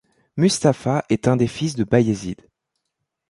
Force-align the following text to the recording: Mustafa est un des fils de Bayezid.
Mustafa 0.35 1.05
est 1.09 1.27
un 1.27 1.35
des 1.35 1.45
fils 1.45 1.75
de 1.75 1.83
Bayezid. 1.83 2.41